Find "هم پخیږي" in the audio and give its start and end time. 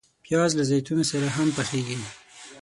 1.37-1.97